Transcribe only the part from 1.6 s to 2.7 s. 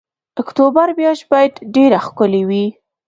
ډېره ښکلې وي.